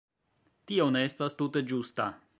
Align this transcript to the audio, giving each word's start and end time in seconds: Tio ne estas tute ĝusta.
Tio 0.71 0.87
ne 0.95 1.05
estas 1.11 1.39
tute 1.43 1.67
ĝusta. 1.73 2.13